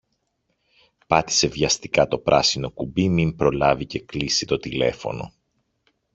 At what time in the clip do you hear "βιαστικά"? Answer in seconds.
1.47-2.07